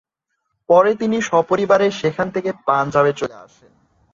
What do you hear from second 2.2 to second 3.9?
থেকে পাঞ্জাবে চলে আসেন।